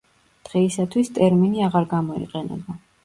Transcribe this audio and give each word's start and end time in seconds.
დღეისათვის 0.47 1.11
ტერმინი 1.17 1.63
აღარ 1.67 1.85
გამოიყენება. 1.95 2.79